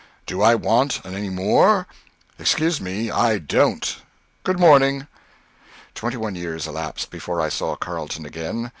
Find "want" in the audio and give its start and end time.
0.55-0.99